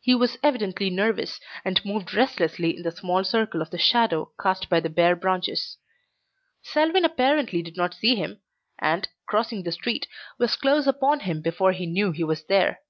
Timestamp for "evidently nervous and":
0.42-1.84